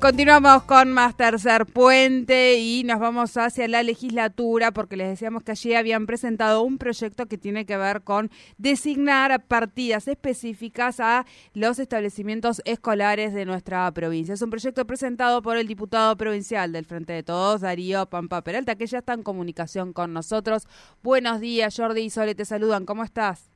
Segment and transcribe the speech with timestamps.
[0.00, 5.52] Continuamos con más tercer puente y nos vamos hacia la legislatura porque les decíamos que
[5.52, 11.78] allí habían presentado un proyecto que tiene que ver con designar partidas específicas a los
[11.78, 14.32] establecimientos escolares de nuestra provincia.
[14.32, 18.76] Es un proyecto presentado por el diputado provincial del Frente de Todos, Darío Pampa Peralta,
[18.76, 20.66] que ya está en comunicación con nosotros.
[21.02, 22.86] Buenos días, Jordi y Sole, te saludan.
[22.86, 23.49] ¿Cómo estás?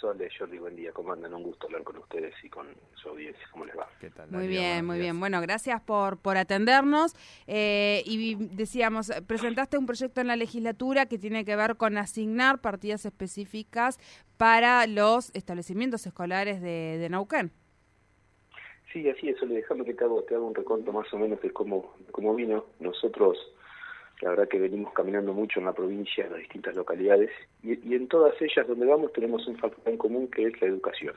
[0.00, 1.34] Sole, Jordi, buen día, ¿cómo andan?
[1.34, 3.88] Un gusto hablar con ustedes y con su audiencia, ¿cómo les va?
[4.00, 5.18] ¿Qué tal, muy bien, muy bien.
[5.18, 7.16] Bueno, gracias por, por atendernos.
[7.48, 12.60] Eh, y decíamos, presentaste un proyecto en la legislatura que tiene que ver con asignar
[12.60, 13.98] partidas específicas
[14.36, 17.50] para los establecimientos escolares de, de Nauquén.
[18.92, 21.42] Sí, así es, Sole, déjame que te hago, te hago un reconto más o menos
[21.42, 22.66] de cómo, cómo vino.
[22.78, 23.36] Nosotros
[24.20, 27.30] la verdad que venimos caminando mucho en la provincia, en las distintas localidades,
[27.62, 31.14] y, en todas ellas donde vamos tenemos un factor en común que es la educación.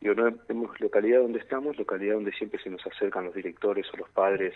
[0.00, 3.96] Digo, no vemos localidad donde estamos, localidad donde siempre se nos acercan los directores o
[3.96, 4.54] los padres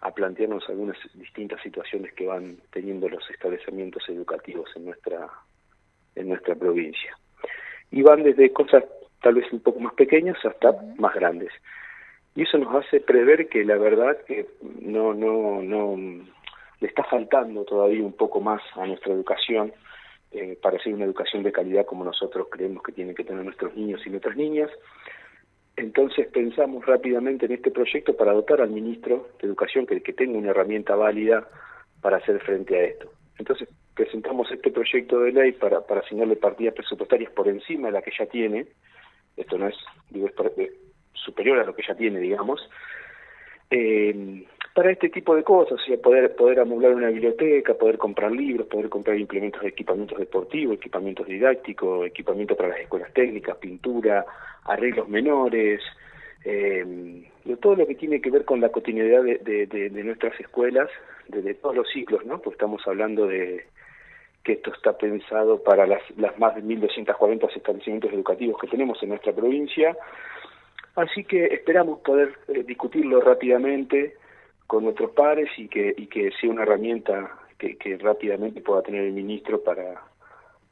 [0.00, 5.28] a plantearnos algunas distintas situaciones que van teniendo los establecimientos educativos en nuestra
[6.14, 7.16] en nuestra provincia.
[7.90, 8.84] Y van desde cosas
[9.22, 11.52] tal vez un poco más pequeñas hasta más grandes.
[12.34, 14.46] Y eso nos hace prever que la verdad que
[14.80, 15.96] no no no
[16.82, 19.72] le está faltando todavía un poco más a nuestra educación
[20.32, 23.72] eh, para ser una educación de calidad como nosotros creemos que tienen que tener nuestros
[23.76, 24.68] niños y nuestras niñas.
[25.76, 30.50] Entonces pensamos rápidamente en este proyecto para dotar al ministro de Educación que, tenga una
[30.50, 31.46] herramienta válida
[32.00, 33.12] para hacer frente a esto.
[33.38, 38.02] Entonces presentamos este proyecto de ley para, para asignarle partidas presupuestarias por encima de la
[38.02, 38.66] que ya tiene.
[39.36, 39.76] Esto no es,
[40.10, 40.70] digo, es
[41.14, 42.60] superior a lo que ya tiene, digamos.
[43.70, 44.44] Eh,
[44.74, 48.66] para este tipo de cosas, o sea, poder, poder amueblar una biblioteca, poder comprar libros,
[48.68, 54.24] poder comprar implementos de equipamientos deportivos, equipamientos didácticos, equipamiento para las escuelas técnicas, pintura,
[54.64, 55.82] arreglos menores,
[56.44, 57.24] eh,
[57.60, 60.88] todo lo que tiene que ver con la cotidianidad de, de, nuestras escuelas,
[61.28, 62.40] desde todos los ciclos, ¿no?
[62.40, 63.66] Pues estamos hablando de
[64.42, 69.10] que esto está pensado para las, las más de 1.240 establecimientos educativos que tenemos en
[69.10, 69.96] nuestra provincia,
[70.96, 74.16] así que esperamos poder eh, discutirlo rápidamente,
[74.66, 79.04] con nuestros pares y que, y que sea una herramienta que, que rápidamente pueda tener
[79.04, 80.02] el ministro para,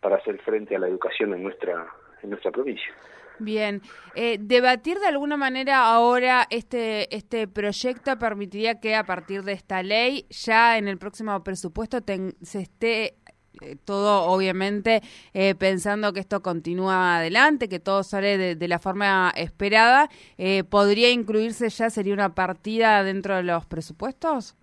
[0.01, 1.87] para hacer frente a la educación en nuestra,
[2.23, 2.93] en nuestra provincia.
[3.41, 3.81] Bien,
[4.15, 9.83] eh, debatir de alguna manera ahora este este proyecto permitiría que a partir de esta
[9.83, 12.01] ley ya en el próximo presupuesto
[12.43, 13.15] se esté
[13.61, 15.01] eh, todo obviamente
[15.35, 21.11] eh, pensando que esto continúa adelante, que todo sale de, la forma esperada, eh, ¿podría
[21.11, 24.57] incluirse ya, sería una partida dentro de los presupuestos?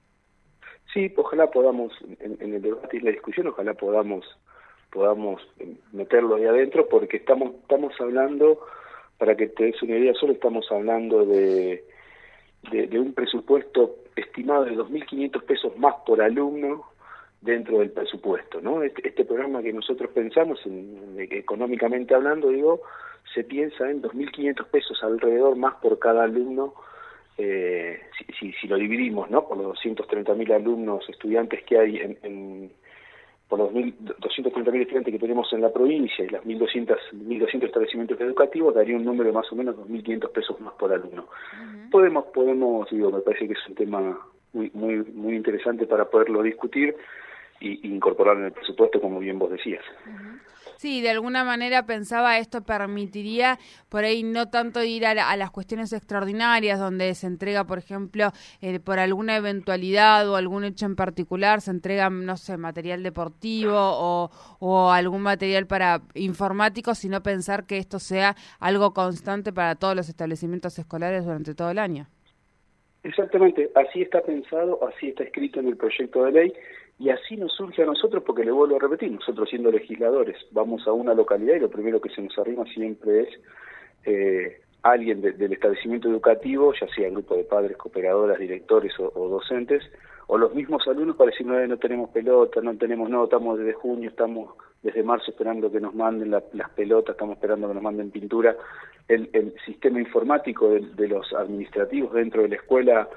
[0.93, 4.25] Sí, ojalá podamos, en, el debate y la discusión, ojalá podamos
[4.89, 5.41] podamos
[5.91, 8.65] meterlo ahí adentro, porque estamos, estamos hablando,
[9.17, 11.83] para que te des una idea, solo estamos hablando de,
[12.71, 16.85] de, de un presupuesto estimado de 2.500 pesos más por alumno
[17.41, 18.83] dentro del presupuesto, ¿no?
[18.83, 22.81] Este, este, programa que nosotros pensamos, en, económicamente hablando, digo,
[23.33, 26.73] se piensa en 2.500 pesos alrededor más por cada alumno,
[27.37, 27.99] eh,
[28.39, 29.47] si, si, lo dividimos, ¿no?
[29.47, 32.71] Por los 230.000 alumnos, estudiantes que hay en, en
[33.47, 38.75] por los 230.000 estudiantes que tenemos en la provincia y las 1.200, 1.200 establecimientos educativos,
[38.75, 41.27] daría un número de más o menos 2.500 pesos más por alumno.
[41.89, 44.19] Podemos, podemos, digo, me parece que es un tema
[44.51, 46.95] muy, muy, muy interesante para poderlo discutir
[47.59, 49.83] y, incorporar en el presupuesto, como bien vos decías.
[50.77, 53.57] Sí, de alguna manera pensaba esto permitiría
[53.89, 58.31] por ahí no tanto ir a, las cuestiones extraordinarias donde se entrega, por ejemplo,
[58.61, 63.73] eh, por alguna eventualidad o algún hecho en particular, se entrega, no sé, material deportivo
[63.75, 64.29] o,
[64.59, 70.09] o algún material para informático, sino pensar que esto sea algo constante para todos los
[70.09, 72.07] establecimientos escolares durante todo el año.
[73.03, 76.53] Exactamente, así está pensado, así está escrito en el proyecto de ley
[76.99, 80.87] y así nos surge a nosotros, porque le vuelvo a repetir, nosotros siendo legisladores vamos
[80.87, 83.29] a una localidad y lo primero que se nos arrima siempre es
[84.05, 89.83] eh, alguien del establecimiento educativo, ya sea grupo de padres, cooperadoras, directores o, docentes,
[90.27, 93.73] o los mismos alumnos para decir, no, no tenemos pelota, no tenemos, no, estamos desde
[93.73, 98.11] junio, estamos desde marzo esperando que nos manden las pelotas, estamos esperando que nos manden
[98.11, 98.55] pintura.
[99.07, 103.09] El, el sistema informático de, de, los administrativos dentro de la escuela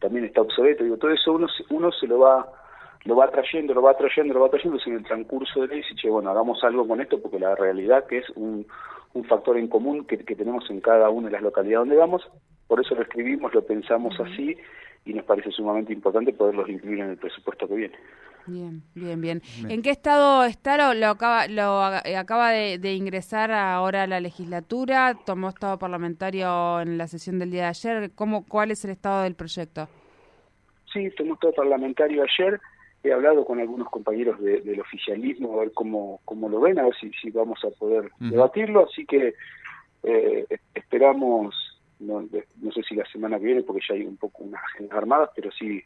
[0.00, 0.84] también está obsoleto.
[0.84, 2.63] Digo, todo eso uno, uno se lo va
[3.04, 5.94] lo va trayendo, lo va trayendo, lo va trayendo, en el transcurso de ley dice,
[5.94, 8.66] che, bueno, hagamos algo con esto, porque la realidad que es un,
[9.12, 12.22] un factor en común que, que tenemos en cada una de las localidades donde vamos,
[12.66, 14.56] por eso lo escribimos, lo pensamos así
[15.04, 17.94] y nos parece sumamente importante poderlos incluir en el presupuesto que viene.
[18.46, 19.42] Bien, bien, bien.
[19.68, 20.76] ¿En qué estado está?
[20.76, 26.98] Lo, lo acaba, lo acaba de, ingresar ahora a la legislatura, tomó estado parlamentario en
[26.98, 28.10] la sesión del día de ayer.
[28.14, 29.88] ¿Cómo, ¿Cuál es el estado del proyecto?
[30.92, 32.60] Sí, tomó estado parlamentario ayer.
[33.04, 36.94] He hablado con algunos compañeros del oficialismo a ver cómo, cómo lo ven, a ver
[36.98, 38.86] si, si vamos a poder debatirlo.
[38.90, 39.34] Así que
[40.02, 41.54] eh, esperamos,
[42.00, 42.26] no,
[42.62, 45.30] no sé si la semana que viene, porque ya hay un poco unas agendas armadas,
[45.36, 45.84] pero sí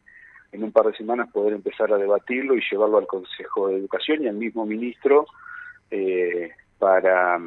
[0.53, 4.23] en un par de semanas poder empezar a debatirlo y llevarlo al Consejo de Educación
[4.23, 5.27] y al mismo ministro
[5.91, 7.39] eh, para,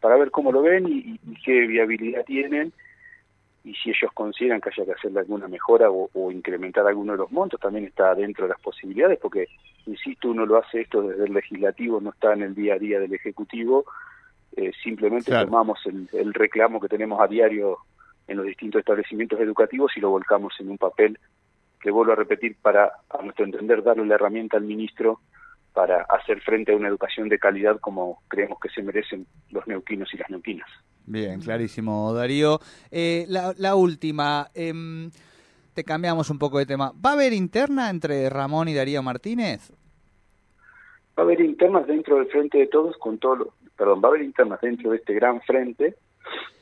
[0.00, 2.72] para ver cómo lo ven y, qué viabilidad tienen
[3.64, 7.30] y si ellos consideran que haya que hacerle alguna mejora o, incrementar alguno de los
[7.30, 9.46] montos, también está dentro de las posibilidades, porque,
[9.86, 12.98] insisto, uno lo hace esto desde el legislativo, no está en el día a día
[12.98, 13.84] del Ejecutivo,
[14.56, 17.78] eh, simplemente tomamos el, el reclamo que tenemos a diario
[18.26, 21.18] en los distintos establecimientos educativos y lo volcamos en un papel
[21.80, 25.20] que vuelvo a repetir, para, a nuestro entender, darle la herramienta al ministro
[25.72, 30.12] para hacer frente a una educación de calidad como creemos que se merecen los neuquinos
[30.12, 30.68] y las neuquinas.
[31.06, 32.60] Bien, clarísimo, Darío.
[32.90, 35.10] Eh, la, última, em,
[35.74, 36.92] te cambiamos un poco de tema.
[37.04, 39.72] ¿Va a haber interna entre Ramón y Darío Martínez?
[41.18, 44.22] Va a haber internas dentro del frente de todos, con todo, perdón, va a haber
[44.22, 45.96] internas dentro de este gran frente,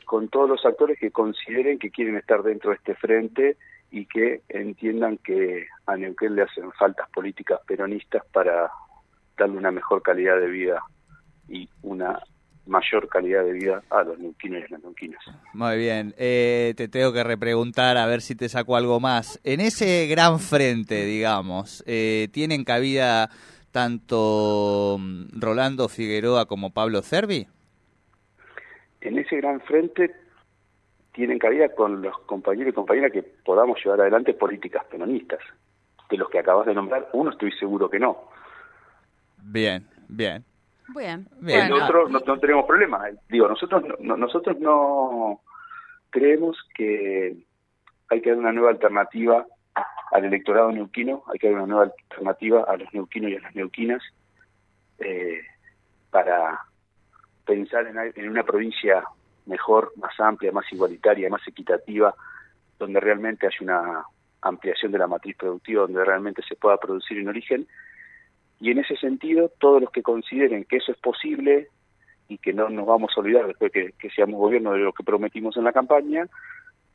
[0.04, 3.56] con todos los actores que consideren que quieren estar dentro de este frente
[3.92, 8.70] y que entiendan que a Neuquén le hacen faltas políticas peronistas para
[9.40, 10.82] darle una mejor calidad de vida
[11.48, 12.20] y una
[12.66, 15.20] mayor calidad de vida a los neuquinos y las neuquinas.
[15.52, 19.40] Muy bien, eh, te tengo que repreguntar a ver si te saco algo más.
[19.42, 23.30] En ese gran frente, digamos, eh, ¿tienen cabida
[23.72, 27.46] tanto mm, Rolando Figueroa como Pablo Cervi?
[29.00, 30.14] En ese gran frente
[31.12, 35.40] tienen cabida con los compañeros y compañeras que podamos llevar adelante políticas peronistas.
[36.08, 38.30] De los que acabas de nombrar, uno estoy seguro que no.
[39.50, 40.44] Bien, bien.
[40.94, 41.26] Bien.
[41.40, 41.68] bien.
[41.68, 43.02] Nosotros no, tenemos problema.
[43.28, 45.40] Digo, nosotros no, nosotros no
[46.10, 47.36] creemos que
[48.08, 49.44] hay que dar una nueva alternativa
[50.12, 53.54] al electorado neuquino, hay que dar una nueva alternativa a los neuquinos y a las
[53.54, 54.02] neuquinas
[54.98, 55.40] eh,
[56.10, 56.60] para
[57.44, 59.04] pensar en, en una provincia
[59.46, 62.14] mejor, más amplia, más igualitaria, más equitativa,
[62.78, 64.04] donde realmente hay una
[64.42, 67.66] ampliación de la matriz productiva, donde realmente se pueda producir en origen.
[68.60, 71.68] Y en ese sentido, todos los que consideren que eso es posible
[72.28, 75.02] y que no nos vamos a olvidar después que, que seamos gobierno de lo que
[75.02, 76.26] prometimos en la campaña,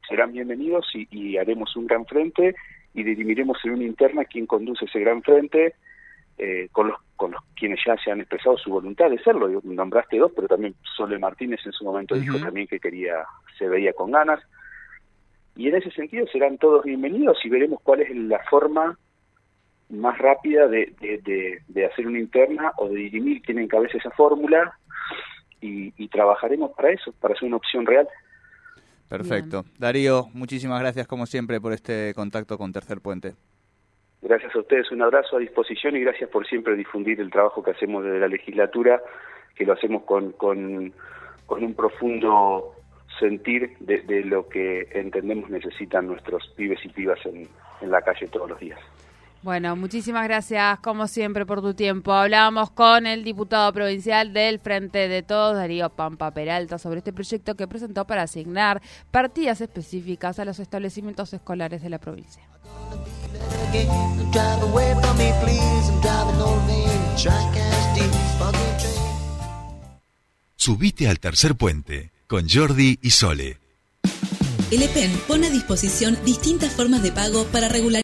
[0.07, 2.55] serán bienvenidos y, y haremos un gran frente
[2.93, 5.73] y dirimiremos en una interna quién conduce ese gran frente
[6.37, 9.47] eh, con los con los quienes ya se han expresado su voluntad de serlo.
[9.63, 13.25] Nombraste dos, pero también Sole Martínez en su momento dijo también que quería,
[13.57, 14.41] se veía con ganas.
[15.55, 18.97] Y en ese sentido serán todos bienvenidos y veremos cuál es la forma
[19.89, 20.93] más rápida de,
[21.67, 24.77] de, hacer una interna o de dirimir quién encabeza esa fórmula
[25.61, 28.07] y, y, trabajaremos para eso, para hacer una opción real.
[29.09, 29.63] Perfecto.
[29.77, 33.33] Darío, muchísimas gracias como siempre por este contacto con Tercer Puente.
[34.21, 37.71] Gracias a ustedes, un abrazo a disposición y gracias por siempre difundir el trabajo que
[37.71, 38.99] hacemos desde la legislatura,
[39.55, 40.91] que lo hacemos con, con,
[41.47, 42.73] un profundo
[43.19, 47.47] sentir de, lo que entendemos necesitan nuestros pibes y pibas en,
[47.81, 48.79] en la calle todos los días.
[49.45, 52.11] Bueno, muchísimas gracias como siempre por tu tiempo.
[52.11, 57.53] Hablábamos con el diputado provincial del Frente de Todos, Darío Pampa Peralta, sobre este proyecto
[57.53, 62.41] que presentó para asignar partidas específicas a los establecimientos escolares de la provincia.
[70.55, 73.59] Subite al tercer puente con Jordi y Sole.
[74.71, 77.85] El EPEN pone a disposición distintas formas de pago para regular